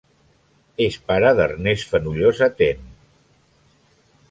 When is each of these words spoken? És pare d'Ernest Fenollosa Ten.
És 0.85 0.95
pare 1.09 1.31
d'Ernest 1.41 1.91
Fenollosa 1.93 2.49
Ten. 2.63 2.83